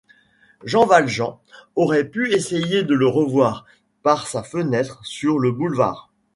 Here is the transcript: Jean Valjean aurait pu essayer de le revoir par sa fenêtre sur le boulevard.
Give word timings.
Jean 0.63 0.87
Valjean 0.87 1.37
aurait 1.75 2.09
pu 2.09 2.33
essayer 2.33 2.81
de 2.81 2.95
le 2.95 3.05
revoir 3.05 3.67
par 4.01 4.25
sa 4.25 4.41
fenêtre 4.41 4.99
sur 5.05 5.37
le 5.37 5.51
boulevard. 5.51 6.09